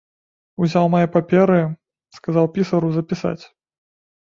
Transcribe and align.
Узяў 0.63 0.89
мае 0.93 1.01
паперы, 1.17 1.59
сказаў 2.19 2.51
пісару 2.57 2.93
запісаць. 2.99 3.41